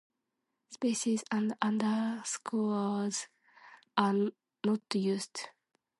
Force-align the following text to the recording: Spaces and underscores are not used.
Spaces 0.67 1.23
and 1.31 1.53
underscores 1.61 3.27
are 3.95 4.13
not 4.63 4.95
used. 4.95 5.41